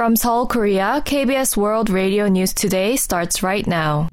From 0.00 0.16
Seoul, 0.16 0.46
Korea, 0.46 1.02
KBS 1.04 1.58
World 1.58 1.90
Radio 1.90 2.26
News 2.26 2.54
Today 2.54 2.96
starts 2.96 3.42
right 3.42 3.66
now. 3.66 4.08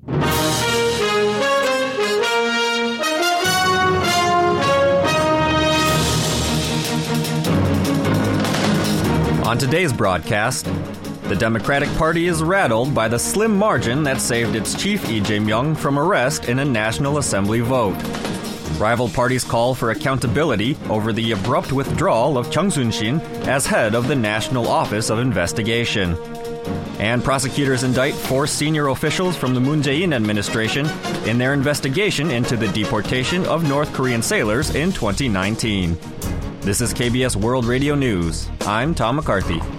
On 9.45 9.57
today's 9.57 9.93
broadcast, 9.93 10.65
the 11.29 11.38
Democratic 11.38 11.88
Party 11.96 12.28
is 12.28 12.44
rattled 12.44 12.94
by 12.94 13.08
the 13.08 13.18
slim 13.18 13.58
margin 13.58 14.04
that 14.04 14.20
saved 14.20 14.58
its 14.58 14.76
chief 14.76 15.08
Lee 15.08 15.22
Jae-myung 15.22 15.78
from 15.78 15.98
arrest 15.98 16.50
in 16.50 16.60
a 16.60 16.66
National 16.66 17.18
Assembly 17.18 17.62
vote. 17.62 17.96
Rival 18.80 19.09
parties 19.09 19.44
call 19.44 19.73
for 19.73 19.89
accountability 19.89 20.77
over 20.89 21.12
the 21.12 21.32
abrupt 21.32 21.71
withdrawal 21.71 22.38
of 22.38 22.52
Chung 22.52 22.70
Sun-shin 22.70 23.20
as 23.48 23.66
head 23.66 23.96
of 23.96 24.07
the 24.07 24.16
National 24.16 24.68
Office 24.68 25.09
of 25.09 25.18
Investigation. 25.18 26.16
And 27.00 27.23
prosecutors 27.23 27.84
indict 27.84 28.13
four 28.13 28.45
senior 28.45 28.88
officials 28.90 29.36
from 29.36 29.55
the 29.55 29.59
Moon 29.59 29.81
Jae-in 29.81 30.13
administration 30.13 30.86
in 31.26 31.40
their 31.40 31.53
investigation 31.53 32.30
into 32.30 32.55
the 32.55 32.67
deportation 32.67 33.45
of 33.45 33.67
North 33.67 33.91
Korean 33.94 34.22
sailors 34.22 34.76
in 34.76 34.91
2019. 34.91 35.98
This 36.62 36.81
is 36.81 36.94
KBS 36.94 37.36
World 37.36 37.66
Radio 37.66 37.95
News. 37.95 38.48
I'm 38.62 38.94
Tom 38.94 39.16
McCarthy. 39.16 39.77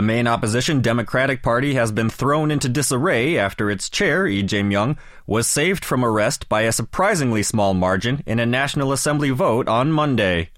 The 0.00 0.06
main 0.06 0.26
opposition 0.26 0.80
Democratic 0.80 1.42
Party 1.42 1.74
has 1.74 1.92
been 1.92 2.08
thrown 2.08 2.50
into 2.50 2.70
disarray 2.70 3.36
after 3.36 3.70
its 3.70 3.90
chair, 3.90 4.24
Lee 4.24 4.42
Jae-myung, 4.42 4.96
was 5.26 5.46
saved 5.46 5.84
from 5.84 6.02
arrest 6.02 6.48
by 6.48 6.62
a 6.62 6.72
surprisingly 6.72 7.42
small 7.42 7.74
margin 7.74 8.22
in 8.24 8.38
a 8.40 8.46
National 8.46 8.92
Assembly 8.92 9.28
vote 9.28 9.68
on 9.68 9.92
Monday. 9.92 10.48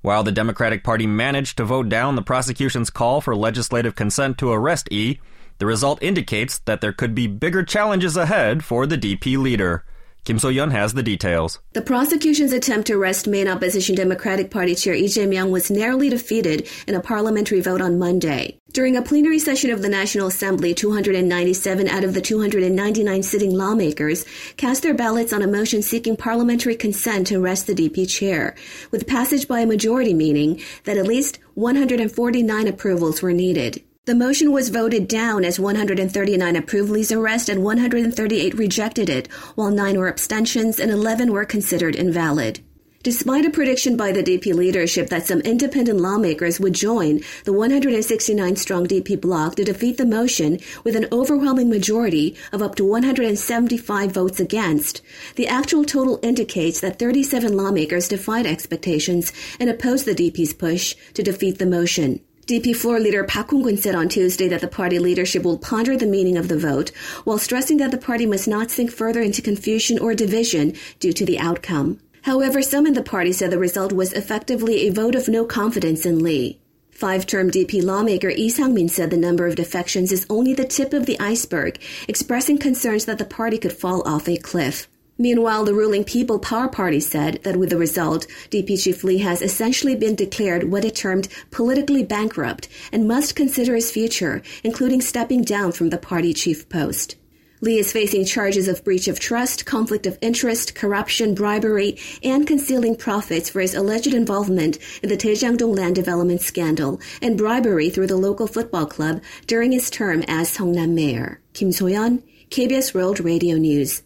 While 0.00 0.24
the 0.24 0.32
Democratic 0.32 0.82
Party 0.82 1.06
managed 1.06 1.58
to 1.58 1.66
vote 1.66 1.90
down 1.90 2.16
the 2.16 2.22
prosecution's 2.22 2.88
call 2.88 3.20
for 3.20 3.36
legislative 3.36 3.94
consent 3.94 4.38
to 4.38 4.52
arrest 4.52 4.88
E, 4.90 5.20
the 5.58 5.66
result 5.66 6.02
indicates 6.02 6.60
that 6.60 6.80
there 6.80 6.94
could 6.94 7.14
be 7.14 7.26
bigger 7.26 7.62
challenges 7.62 8.16
ahead 8.16 8.64
for 8.64 8.86
the 8.86 8.96
DP 8.96 9.36
leader. 9.36 9.84
Kim 10.24 10.38
So-yeon 10.38 10.72
has 10.72 10.94
the 10.94 11.02
details. 11.02 11.58
The 11.74 11.82
prosecution's 11.82 12.54
attempt 12.54 12.86
to 12.86 12.94
arrest 12.94 13.26
main 13.26 13.48
opposition 13.48 13.94
Democratic 13.94 14.50
Party 14.50 14.74
chair 14.74 14.94
Lee 14.94 15.08
Jae-myung 15.08 15.50
was 15.50 15.70
narrowly 15.70 16.08
defeated 16.08 16.66
in 16.86 16.94
a 16.94 17.00
parliamentary 17.00 17.60
vote 17.60 17.82
on 17.82 17.98
Monday. 17.98 18.57
During 18.70 18.98
a 18.98 19.02
plenary 19.02 19.38
session 19.38 19.70
of 19.70 19.80
the 19.80 19.88
National 19.88 20.26
Assembly, 20.26 20.74
297 20.74 21.88
out 21.88 22.04
of 22.04 22.12
the 22.12 22.20
299 22.20 23.22
sitting 23.22 23.54
lawmakers 23.54 24.26
cast 24.58 24.82
their 24.82 24.92
ballots 24.92 25.32
on 25.32 25.40
a 25.40 25.46
motion 25.46 25.80
seeking 25.80 26.18
parliamentary 26.18 26.76
consent 26.76 27.28
to 27.28 27.42
arrest 27.42 27.66
the 27.66 27.74
DP 27.74 28.06
chair, 28.06 28.54
with 28.90 29.06
passage 29.06 29.48
by 29.48 29.60
a 29.60 29.66
majority 29.66 30.12
meaning 30.12 30.60
that 30.84 30.98
at 30.98 31.06
least 31.06 31.38
149 31.54 32.68
approvals 32.68 33.22
were 33.22 33.32
needed. 33.32 33.82
The 34.04 34.14
motion 34.14 34.52
was 34.52 34.68
voted 34.68 35.08
down 35.08 35.46
as 35.46 35.58
139 35.58 36.54
approved 36.54 36.90
Lee's 36.90 37.10
arrest 37.10 37.48
and 37.48 37.64
138 37.64 38.54
rejected 38.54 39.08
it, 39.08 39.28
while 39.54 39.70
9 39.70 39.98
were 39.98 40.08
abstentions 40.08 40.78
and 40.78 40.90
11 40.90 41.32
were 41.32 41.46
considered 41.46 41.96
invalid. 41.96 42.60
Despite 43.04 43.46
a 43.46 43.50
prediction 43.50 43.96
by 43.96 44.10
the 44.10 44.24
DP 44.24 44.52
leadership 44.52 45.08
that 45.08 45.24
some 45.24 45.40
independent 45.42 46.00
lawmakers 46.00 46.58
would 46.58 46.72
join 46.72 47.20
the 47.44 47.52
169 47.52 48.56
strong 48.56 48.88
DP 48.88 49.20
bloc 49.20 49.54
to 49.54 49.64
defeat 49.64 49.98
the 49.98 50.04
motion 50.04 50.58
with 50.82 50.96
an 50.96 51.06
overwhelming 51.12 51.70
majority 51.70 52.36
of 52.52 52.60
up 52.60 52.74
to 52.74 52.84
175 52.84 54.10
votes 54.10 54.40
against, 54.40 55.00
the 55.36 55.46
actual 55.46 55.84
total 55.84 56.18
indicates 56.24 56.80
that 56.80 56.98
37 56.98 57.56
lawmakers 57.56 58.08
defied 58.08 58.46
expectations 58.46 59.32
and 59.60 59.70
opposed 59.70 60.04
the 60.04 60.14
DP's 60.14 60.52
push 60.52 60.96
to 61.14 61.22
defeat 61.22 61.60
the 61.60 61.66
motion. 61.66 62.20
DP 62.48 62.74
floor 62.74 62.98
leader 62.98 63.22
Park 63.22 63.50
Hong-kun 63.50 63.76
said 63.76 63.94
on 63.94 64.08
Tuesday 64.08 64.48
that 64.48 64.60
the 64.60 64.66
party 64.66 64.98
leadership 64.98 65.44
will 65.44 65.58
ponder 65.58 65.96
the 65.96 66.06
meaning 66.06 66.36
of 66.36 66.48
the 66.48 66.58
vote, 66.58 66.90
while 67.22 67.38
stressing 67.38 67.76
that 67.76 67.92
the 67.92 67.98
party 67.98 68.26
must 68.26 68.48
not 68.48 68.72
sink 68.72 68.90
further 68.90 69.20
into 69.20 69.40
confusion 69.40 70.00
or 70.00 70.14
division 70.14 70.74
due 70.98 71.12
to 71.12 71.24
the 71.24 71.38
outcome. 71.38 72.00
However, 72.22 72.62
some 72.62 72.86
in 72.86 72.94
the 72.94 73.02
party 73.02 73.32
said 73.32 73.50
the 73.50 73.58
result 73.58 73.92
was 73.92 74.12
effectively 74.12 74.86
a 74.86 74.92
vote 74.92 75.14
of 75.14 75.28
no 75.28 75.44
confidence 75.44 76.04
in 76.04 76.22
Lee. 76.22 76.60
Five-term 76.90 77.50
DP 77.50 77.82
lawmaker 77.82 78.30
Lee 78.30 78.48
Sang-min 78.48 78.88
said 78.88 79.10
the 79.10 79.16
number 79.16 79.46
of 79.46 79.54
defections 79.54 80.10
is 80.10 80.26
only 80.28 80.52
the 80.52 80.64
tip 80.64 80.92
of 80.92 81.06
the 81.06 81.18
iceberg, 81.20 81.80
expressing 82.08 82.58
concerns 82.58 83.04
that 83.04 83.18
the 83.18 83.24
party 83.24 83.56
could 83.56 83.72
fall 83.72 84.02
off 84.06 84.28
a 84.28 84.36
cliff. 84.36 84.88
Meanwhile, 85.16 85.64
the 85.64 85.74
ruling 85.74 86.04
People 86.04 86.38
Power 86.38 86.68
Party 86.68 87.00
said 87.00 87.40
that 87.42 87.56
with 87.56 87.70
the 87.70 87.76
result, 87.76 88.26
DP 88.50 88.82
Chief 88.82 89.02
Lee 89.02 89.18
has 89.18 89.42
essentially 89.42 89.96
been 89.96 90.14
declared 90.14 90.70
what 90.70 90.84
it 90.84 90.94
termed 90.94 91.28
politically 91.50 92.04
bankrupt 92.04 92.68
and 92.92 93.08
must 93.08 93.34
consider 93.34 93.74
his 93.74 93.90
future, 93.90 94.42
including 94.62 95.00
stepping 95.00 95.42
down 95.42 95.72
from 95.72 95.90
the 95.90 95.98
party 95.98 96.32
chief 96.32 96.68
post. 96.68 97.16
Lee 97.60 97.78
is 97.78 97.92
facing 97.92 98.24
charges 98.24 98.68
of 98.68 98.84
breach 98.84 99.08
of 99.08 99.18
trust, 99.18 99.66
conflict 99.66 100.06
of 100.06 100.16
interest, 100.20 100.76
corruption, 100.76 101.34
bribery, 101.34 101.98
and 102.22 102.46
concealing 102.46 102.94
profits 102.94 103.50
for 103.50 103.60
his 103.60 103.74
alleged 103.74 104.14
involvement 104.14 104.78
in 105.02 105.08
the 105.08 105.16
Daejang-dong 105.16 105.74
land 105.74 105.96
development 105.96 106.40
scandal 106.40 107.00
and 107.20 107.36
bribery 107.36 107.90
through 107.90 108.06
the 108.06 108.16
local 108.16 108.46
football 108.46 108.86
club 108.86 109.20
during 109.46 109.72
his 109.72 109.90
term 109.90 110.22
as 110.28 110.56
Seongnam 110.56 110.94
mayor. 110.94 111.40
Kim 111.52 111.70
Soyeon, 111.70 112.22
KBS 112.50 112.94
World 112.94 113.18
Radio 113.18 113.56
News. 113.56 114.02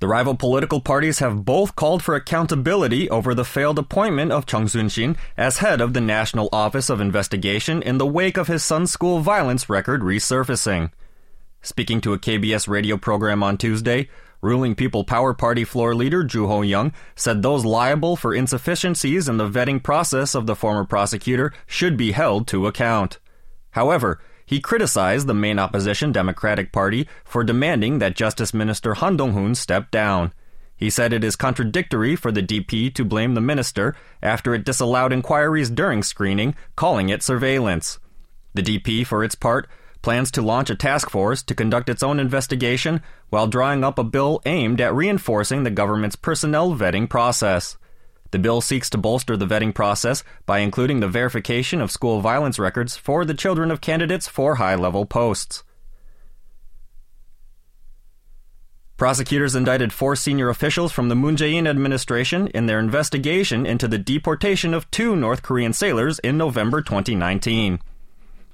The 0.00 0.08
rival 0.08 0.34
political 0.34 0.82
parties 0.82 1.20
have 1.20 1.46
both 1.46 1.74
called 1.74 2.02
for 2.02 2.14
accountability 2.14 3.08
over 3.08 3.34
the 3.34 3.46
failed 3.46 3.78
appointment 3.78 4.30
of 4.30 4.44
Chung 4.44 4.68
Soon-shin 4.68 5.16
as 5.38 5.58
head 5.58 5.80
of 5.80 5.94
the 5.94 6.02
National 6.02 6.50
Office 6.52 6.90
of 6.90 7.00
Investigation 7.00 7.80
in 7.80 7.96
the 7.96 8.06
wake 8.06 8.36
of 8.36 8.46
his 8.46 8.62
son's 8.62 8.90
school 8.90 9.20
violence 9.20 9.70
record 9.70 10.02
resurfacing. 10.02 10.90
Speaking 11.66 12.00
to 12.02 12.12
a 12.12 12.18
KBS 12.18 12.68
radio 12.68 12.96
program 12.96 13.42
on 13.42 13.58
Tuesday, 13.58 14.08
ruling 14.40 14.76
People 14.76 15.02
Power 15.02 15.34
Party 15.34 15.64
floor 15.64 15.96
leader 15.96 16.22
Ju 16.22 16.46
Ho-young 16.46 16.92
said 17.16 17.42
those 17.42 17.64
liable 17.64 18.14
for 18.14 18.32
insufficiencies 18.32 19.28
in 19.28 19.36
the 19.36 19.50
vetting 19.50 19.82
process 19.82 20.36
of 20.36 20.46
the 20.46 20.54
former 20.54 20.84
prosecutor 20.84 21.52
should 21.66 21.96
be 21.96 22.12
held 22.12 22.46
to 22.46 22.68
account. 22.68 23.18
However, 23.72 24.20
he 24.46 24.60
criticized 24.60 25.26
the 25.26 25.34
main 25.34 25.58
opposition 25.58 26.12
Democratic 26.12 26.70
Party 26.70 27.08
for 27.24 27.42
demanding 27.42 27.98
that 27.98 28.14
Justice 28.14 28.54
Minister 28.54 28.94
Han 28.94 29.16
Dong-hoon 29.16 29.56
step 29.56 29.90
down. 29.90 30.32
He 30.76 30.88
said 30.88 31.12
it 31.12 31.24
is 31.24 31.34
contradictory 31.34 32.14
for 32.14 32.30
the 32.30 32.44
DP 32.44 32.94
to 32.94 33.04
blame 33.04 33.34
the 33.34 33.40
minister 33.40 33.96
after 34.22 34.54
it 34.54 34.64
disallowed 34.64 35.12
inquiries 35.12 35.70
during 35.70 36.04
screening, 36.04 36.54
calling 36.76 37.08
it 37.08 37.24
surveillance. 37.24 37.98
The 38.54 38.62
DP, 38.62 39.04
for 39.04 39.24
its 39.24 39.34
part, 39.34 39.68
plans 40.06 40.30
to 40.30 40.40
launch 40.40 40.70
a 40.70 40.76
task 40.76 41.10
force 41.10 41.42
to 41.42 41.52
conduct 41.52 41.88
its 41.88 42.00
own 42.00 42.20
investigation 42.20 43.02
while 43.30 43.48
drawing 43.48 43.82
up 43.82 43.98
a 43.98 44.04
bill 44.04 44.40
aimed 44.46 44.80
at 44.80 44.94
reinforcing 44.94 45.64
the 45.64 45.70
government's 45.70 46.14
personnel 46.14 46.76
vetting 46.76 47.10
process. 47.10 47.76
The 48.30 48.38
bill 48.38 48.60
seeks 48.60 48.88
to 48.90 48.98
bolster 48.98 49.36
the 49.36 49.48
vetting 49.48 49.74
process 49.74 50.22
by 50.46 50.60
including 50.60 51.00
the 51.00 51.08
verification 51.08 51.80
of 51.80 51.90
school 51.90 52.20
violence 52.20 52.56
records 52.56 52.96
for 52.96 53.24
the 53.24 53.34
children 53.34 53.72
of 53.72 53.80
candidates 53.80 54.28
for 54.28 54.54
high 54.54 54.76
level 54.76 55.06
posts. 55.06 55.64
Prosecutors 58.96 59.56
indicted 59.56 59.92
four 59.92 60.14
senior 60.14 60.50
officials 60.50 60.92
from 60.92 61.08
the 61.08 61.16
Moon 61.16 61.34
Jae-in 61.34 61.66
administration 61.66 62.46
in 62.54 62.66
their 62.66 62.78
investigation 62.78 63.66
into 63.66 63.88
the 63.88 63.98
deportation 63.98 64.72
of 64.72 64.88
two 64.92 65.16
North 65.16 65.42
Korean 65.42 65.72
sailors 65.72 66.20
in 66.20 66.38
November 66.38 66.80
2019. 66.80 67.80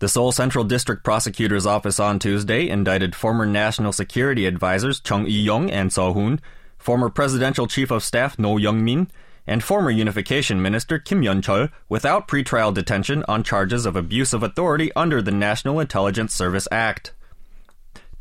The 0.02 0.08
Seoul 0.08 0.32
Central 0.32 0.64
District 0.64 1.04
Prosecutor's 1.04 1.64
Office 1.64 2.00
on 2.00 2.18
Tuesday 2.18 2.68
indicted 2.68 3.14
former 3.14 3.46
National 3.46 3.92
Security 3.92 4.46
Advisors 4.46 4.98
Chung 4.98 5.26
Eui-yong 5.26 5.70
and 5.70 5.92
Seo 5.92 6.12
Hoon, 6.12 6.40
former 6.76 7.08
Presidential 7.08 7.68
Chief 7.68 7.88
of 7.92 8.02
Staff 8.02 8.36
No 8.36 8.56
Young-min, 8.56 9.06
and 9.46 9.62
former 9.62 9.92
Unification 9.92 10.60
Minister 10.60 10.98
Kim 10.98 11.22
Yeon-chol 11.22 11.70
without 11.88 12.26
pretrial 12.26 12.74
detention 12.74 13.24
on 13.28 13.44
charges 13.44 13.86
of 13.86 13.94
abuse 13.94 14.32
of 14.32 14.42
authority 14.42 14.90
under 14.96 15.22
the 15.22 15.30
National 15.30 15.78
Intelligence 15.78 16.34
Service 16.34 16.66
Act. 16.72 17.12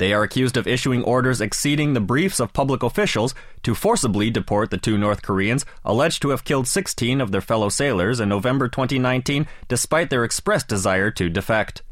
They 0.02 0.14
are 0.14 0.24
accused 0.24 0.58
of 0.58 0.66
issuing 0.66 1.04
orders 1.04 1.42
exceeding 1.42 1.94
the 1.94 2.00
briefs 2.00 2.40
of 2.40 2.54
public 2.54 2.82
officials 2.82 3.36
to 3.62 3.76
forcibly 3.76 4.32
deport 4.32 4.72
the 4.72 4.80
two 4.80 4.98
North 4.98 5.22
Koreans 5.22 5.64
alleged 5.86 6.24
to 6.24 6.30
have 6.30 6.44
killed 6.44 6.68
16 6.68 7.22
of 7.22 7.32
their 7.32 7.40
fellow 7.40 7.70
sailors 7.70 8.20
in 8.20 8.28
November 8.28 8.68
2019 8.68 9.46
despite 9.68 10.10
their 10.10 10.24
expressed 10.24 10.68
desire 10.68 11.12
to 11.12 11.30
defect. 11.30 11.84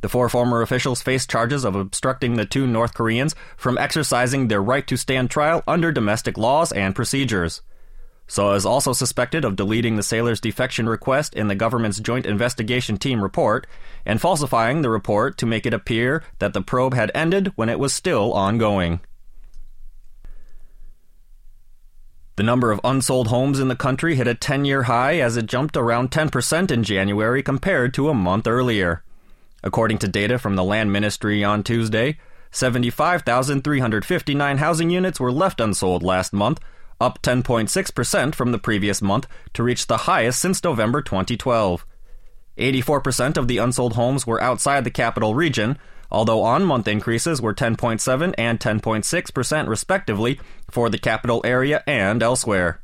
The 0.00 0.08
four 0.08 0.28
former 0.28 0.62
officials 0.62 1.02
face 1.02 1.26
charges 1.26 1.64
of 1.64 1.74
obstructing 1.74 2.34
the 2.34 2.46
two 2.46 2.68
North 2.68 2.94
Koreans 2.94 3.34
from 3.56 3.78
exercising 3.78 4.46
their 4.46 4.62
right 4.62 4.86
to 4.86 4.96
stand 4.96 5.28
trial 5.28 5.64
under 5.66 5.90
domestic 5.90 6.38
laws 6.38 6.70
and 6.70 6.94
procedures. 6.94 7.62
Seo 8.30 8.54
is 8.54 8.64
also 8.64 8.92
suspected 8.92 9.44
of 9.44 9.56
deleting 9.56 9.96
the 9.96 10.04
sailor's 10.04 10.40
defection 10.40 10.88
request 10.88 11.34
in 11.34 11.48
the 11.48 11.56
government's 11.56 11.98
Joint 11.98 12.26
Investigation 12.26 12.96
Team 12.96 13.20
report 13.20 13.66
and 14.06 14.20
falsifying 14.20 14.82
the 14.82 14.88
report 14.88 15.36
to 15.38 15.46
make 15.46 15.66
it 15.66 15.74
appear 15.74 16.22
that 16.38 16.52
the 16.52 16.62
probe 16.62 16.94
had 16.94 17.10
ended 17.12 17.50
when 17.56 17.68
it 17.68 17.80
was 17.80 17.92
still 17.92 18.32
ongoing. 18.32 19.00
The 22.36 22.44
number 22.44 22.70
of 22.70 22.80
unsold 22.84 23.26
homes 23.26 23.58
in 23.58 23.66
the 23.66 23.74
country 23.74 24.14
hit 24.14 24.28
a 24.28 24.36
10 24.36 24.64
year 24.64 24.84
high 24.84 25.18
as 25.18 25.36
it 25.36 25.46
jumped 25.46 25.76
around 25.76 26.12
10% 26.12 26.70
in 26.70 26.84
January 26.84 27.42
compared 27.42 27.92
to 27.94 28.10
a 28.10 28.14
month 28.14 28.46
earlier. 28.46 29.02
According 29.64 29.98
to 29.98 30.06
data 30.06 30.38
from 30.38 30.54
the 30.54 30.62
Land 30.62 30.92
Ministry 30.92 31.42
on 31.42 31.64
Tuesday, 31.64 32.16
75,359 32.52 34.58
housing 34.58 34.90
units 34.90 35.18
were 35.18 35.32
left 35.32 35.60
unsold 35.60 36.04
last 36.04 36.32
month, 36.32 36.60
up 37.00 37.22
10.6% 37.22 38.34
from 38.34 38.52
the 38.52 38.58
previous 38.58 39.00
month 39.00 39.26
to 39.54 39.62
reach 39.62 39.86
the 39.86 39.98
highest 39.98 40.40
since 40.40 40.62
November 40.62 41.02
2012. 41.02 41.86
84% 42.58 43.36
of 43.36 43.48
the 43.48 43.58
unsold 43.58 43.94
homes 43.94 44.26
were 44.26 44.42
outside 44.42 44.84
the 44.84 44.90
capital 44.90 45.34
region, 45.34 45.78
although 46.10 46.42
on 46.42 46.64
month 46.64 46.86
increases 46.86 47.40
were 47.40 47.54
10.7 47.54 48.34
and 48.36 48.60
10.6% 48.60 49.68
respectively 49.68 50.38
for 50.70 50.90
the 50.90 50.98
capital 50.98 51.40
area 51.44 51.82
and 51.86 52.22
elsewhere. 52.22 52.82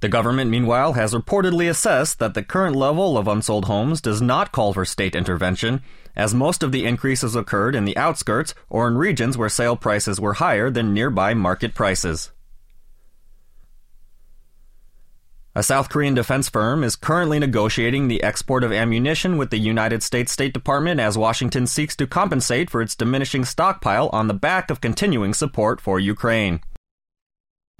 The 0.00 0.08
government, 0.10 0.50
meanwhile, 0.50 0.92
has 0.92 1.14
reportedly 1.14 1.68
assessed 1.68 2.18
that 2.18 2.34
the 2.34 2.42
current 2.42 2.76
level 2.76 3.16
of 3.16 3.26
unsold 3.26 3.64
homes 3.64 4.02
does 4.02 4.20
not 4.20 4.52
call 4.52 4.74
for 4.74 4.84
state 4.84 5.16
intervention, 5.16 5.80
as 6.14 6.34
most 6.34 6.62
of 6.62 6.72
the 6.72 6.84
increases 6.84 7.34
occurred 7.34 7.74
in 7.74 7.86
the 7.86 7.96
outskirts 7.96 8.54
or 8.68 8.86
in 8.86 8.98
regions 8.98 9.38
where 9.38 9.48
sale 9.48 9.76
prices 9.76 10.20
were 10.20 10.34
higher 10.34 10.68
than 10.68 10.92
nearby 10.92 11.32
market 11.32 11.74
prices. 11.74 12.30
A 15.56 15.62
South 15.62 15.88
Korean 15.88 16.14
defense 16.14 16.48
firm 16.48 16.82
is 16.82 16.96
currently 16.96 17.38
negotiating 17.38 18.08
the 18.08 18.24
export 18.24 18.64
of 18.64 18.72
ammunition 18.72 19.36
with 19.36 19.50
the 19.50 19.56
United 19.56 20.02
States 20.02 20.32
State 20.32 20.52
Department 20.52 20.98
as 20.98 21.16
Washington 21.16 21.68
seeks 21.68 21.94
to 21.94 22.08
compensate 22.08 22.68
for 22.68 22.82
its 22.82 22.96
diminishing 22.96 23.44
stockpile 23.44 24.10
on 24.12 24.26
the 24.26 24.34
back 24.34 24.68
of 24.68 24.80
continuing 24.80 25.32
support 25.32 25.80
for 25.80 26.00
Ukraine. 26.00 26.60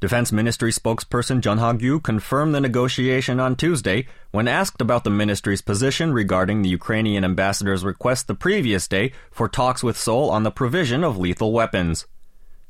Defense 0.00 0.30
Ministry 0.30 0.70
spokesperson 0.70 1.40
Jun 1.40 1.58
Ha-gyu 1.58 2.00
confirmed 2.00 2.54
the 2.54 2.60
negotiation 2.60 3.40
on 3.40 3.56
Tuesday 3.56 4.06
when 4.30 4.46
asked 4.46 4.80
about 4.80 5.02
the 5.02 5.10
ministry's 5.10 5.60
position 5.60 6.12
regarding 6.12 6.62
the 6.62 6.68
Ukrainian 6.68 7.24
ambassador's 7.24 7.84
request 7.84 8.28
the 8.28 8.36
previous 8.36 8.86
day 8.86 9.10
for 9.32 9.48
talks 9.48 9.82
with 9.82 9.98
Seoul 9.98 10.30
on 10.30 10.44
the 10.44 10.52
provision 10.52 11.02
of 11.02 11.18
lethal 11.18 11.50
weapons. 11.50 12.06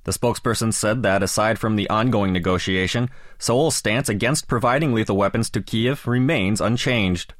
The 0.04 0.12
spokesperson 0.12 0.72
said 0.72 1.02
that 1.02 1.22
aside 1.22 1.58
from 1.58 1.76
the 1.76 1.88
ongoing 1.88 2.32
negotiation, 2.32 3.10
Seoul's 3.38 3.76
stance 3.76 4.08
against 4.08 4.48
providing 4.48 4.94
lethal 4.94 5.16
weapons 5.16 5.50
to 5.50 5.62
Kiev 5.62 6.06
remains 6.06 6.60
unchanged. 6.60 7.34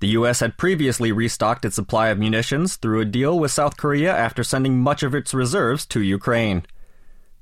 The 0.00 0.08
U.S. 0.08 0.40
had 0.40 0.58
previously 0.58 1.10
restocked 1.10 1.64
its 1.64 1.76
supply 1.76 2.08
of 2.08 2.18
munitions 2.18 2.76
through 2.76 3.00
a 3.00 3.06
deal 3.06 3.38
with 3.38 3.50
South 3.50 3.76
Korea 3.76 4.14
after 4.14 4.44
sending 4.44 4.78
much 4.78 5.02
of 5.02 5.14
its 5.14 5.32
reserves 5.32 5.86
to 5.86 6.02
Ukraine. 6.02 6.64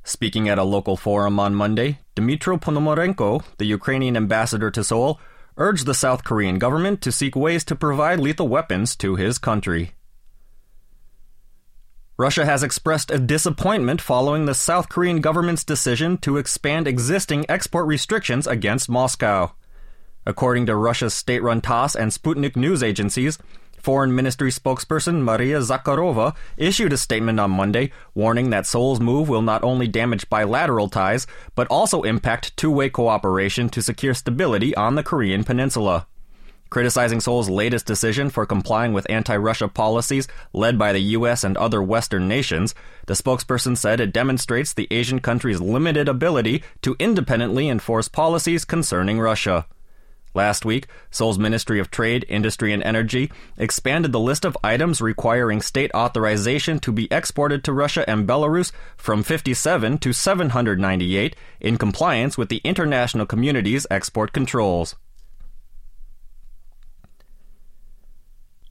Speaking 0.05 0.49
at 0.49 0.58
a 0.58 0.62
local 0.62 0.97
forum 0.97 1.40
on 1.40 1.55
Monday, 1.55 1.99
Dmytro 2.14 2.61
Ponomarenko, 2.61 3.43
the 3.56 3.64
Ukrainian 3.64 4.17
ambassador 4.17 4.70
to 4.70 4.85
Seoul, 4.85 5.19
urged 5.56 5.87
the 5.87 5.94
South 5.94 6.23
Korean 6.23 6.58
government 6.58 7.00
to 7.00 7.11
seek 7.11 7.35
ways 7.35 7.64
to 7.64 7.75
provide 7.75 8.20
lethal 8.20 8.47
weapons 8.47 8.94
to 8.97 9.17
his 9.17 9.38
country. 9.38 9.94
Russia 12.16 12.46
has 12.46 12.62
expressed 12.62 13.11
a 13.11 13.19
disappointment 13.19 14.00
following 14.00 14.44
the 14.44 14.55
South 14.55 14.88
Korean 14.88 15.20
government's 15.20 15.64
decision 15.64 16.16
to 16.19 16.37
expand 16.37 16.87
existing 16.87 17.44
export 17.49 17.88
restrictions 17.88 18.46
against 18.46 18.88
Moscow. 18.88 19.50
According 20.25 20.66
to 20.66 20.76
Russia's 20.76 21.12
state 21.12 21.43
run 21.43 21.61
TASS 21.61 21.96
and 21.96 22.12
Sputnik 22.12 22.55
news 22.55 22.84
agencies, 22.84 23.37
Foreign 23.78 24.14
Ministry 24.14 24.52
spokesperson 24.52 25.22
Maria 25.22 25.58
Zakharova 25.58 26.37
issued 26.56 26.93
a 26.93 26.96
statement 26.96 27.40
on 27.40 27.50
Monday 27.50 27.90
warning 28.14 28.50
that 28.50 28.64
Seoul's 28.64 29.00
move 29.00 29.28
will 29.28 29.43
not 29.43 29.64
only 29.64 29.88
damage 29.88 30.31
bilateral 30.31 30.88
ties, 30.88 31.26
but 31.56 31.66
also 31.66 32.02
impact 32.02 32.56
two 32.56 32.70
way 32.70 32.88
cooperation 32.88 33.69
to 33.70 33.82
secure 33.82 34.14
stability 34.14 34.72
on 34.76 34.94
the 34.94 35.02
Korean 35.02 35.43
peninsula 35.43 36.06
criticizing 36.75 37.21
Seoul's 37.21 37.49
latest 37.49 37.87
decision 37.87 38.29
for 38.29 38.44
complying 38.44 38.93
with 38.93 39.09
anti 39.09 39.37
Russia 39.37 39.69
policies 39.69 40.26
led 40.53 40.76
by 40.76 40.93
the 40.93 41.15
U.S. 41.19 41.44
and 41.44 41.56
other 41.56 41.81
Western 41.81 42.26
nations, 42.26 42.75
the 43.06 43.15
spokesperson 43.15 43.76
said 43.76 44.00
it 44.00 44.12
demonstrates 44.12 44.75
the 44.75 44.88
Asian 44.91 45.21
country's 45.21 45.61
limited 45.61 46.09
ability 46.09 46.65
to 46.82 46.97
independently 46.99 47.69
enforce 47.69 48.09
policies 48.09 48.65
concerning 48.65 49.21
Russia. 49.21 49.67
Last 50.35 50.65
week, 50.65 50.88
Seoul's 51.12 51.38
Ministry 51.38 51.79
of 51.79 51.93
Trade, 51.93 52.26
Industry, 52.29 52.73
and 52.73 52.82
Energy 52.82 53.31
expanded 53.56 54.11
the 54.11 54.19
list 54.19 54.44
of 54.44 54.59
items 54.65 55.00
requiring 55.00 55.62
state 55.62 55.93
authorization 55.94 56.81
to 56.81 56.91
be 56.91 57.06
exported 57.12 57.62
to 57.62 57.73
Russia 57.73 58.05
and 58.11 58.26
Belarus 58.26 58.73
from 58.97 59.23
57 59.23 59.99
to 59.99 60.12
798 60.12 61.37
in 61.61 61.79
compliance 61.79 62.37
with 62.37 62.49
the 62.49 62.61
international 62.65 63.26
community's 63.26 63.87
export 63.93 64.32
controls. 64.32 64.97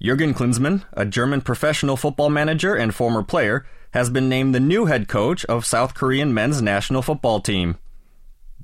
Jurgen 0.03 0.33
Klinsmann, 0.33 0.83
a 0.91 1.05
German 1.05 1.39
professional 1.39 1.95
football 1.95 2.29
manager 2.29 2.75
and 2.75 2.93
former 2.93 3.23
player, 3.23 3.65
has 3.91 4.09
been 4.09 4.27
named 4.27 4.53
the 4.53 4.59
new 4.59 4.87
head 4.87 5.07
coach 5.07 5.45
of 5.45 5.65
South 5.65 5.93
Korean 5.93 6.33
men's 6.33 6.61
national 6.61 7.01
football 7.01 7.39
team. 7.39 7.77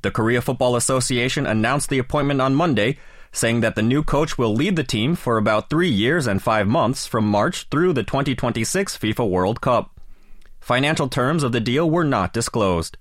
The 0.02 0.12
Korea 0.12 0.42
Football 0.42 0.76
Association 0.76 1.48
announced 1.48 1.88
the 1.88 1.98
appointment 1.98 2.42
on 2.42 2.56
Monday, 2.56 2.98
saying 3.32 3.62
that 3.62 3.76
the 3.76 3.82
new 3.82 4.04
coach 4.04 4.38
will 4.38 4.54
lead 4.54 4.76
the 4.76 4.84
team 4.84 5.16
for 5.16 5.38
about 5.38 5.70
three 5.70 5.88
years 5.88 6.28
and 6.28 6.44
five 6.44 6.68
months 6.68 7.08
from 7.08 7.26
March 7.26 7.68
through 7.72 7.94
the 7.94 8.04
2026 8.04 8.98
FIFA 8.98 9.30
World 9.30 9.62
Cup. 9.62 9.98
Financial 10.60 11.08
terms 11.08 11.44
of 11.44 11.54
the 11.54 11.62
deal 11.62 11.90
were 11.90 12.04
not 12.04 12.34
disclosed. 12.34 12.98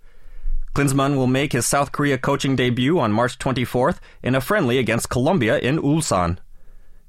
Klinsmann 0.77 1.17
will 1.17 1.27
make 1.27 1.55
his 1.55 1.67
South 1.67 1.91
Korea 1.91 2.19
coaching 2.19 2.55
debut 2.55 3.01
on 3.01 3.11
March 3.11 3.37
24th 3.37 3.99
in 4.23 4.37
a 4.37 4.41
friendly 4.41 4.79
against 4.79 5.11
Colombia 5.11 5.59
in 5.59 5.81
Ulsan. 5.81 6.39